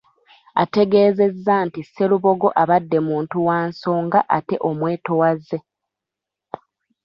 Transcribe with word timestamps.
Ategeezezza 0.63 1.53
nti 1.67 1.81
Sserubogo 1.83 2.47
abadde 2.61 2.97
muntu 3.07 3.35
wa 3.47 3.57
nsonga 3.69 4.19
ate 4.37 4.55
omwetowaze. 4.69 5.57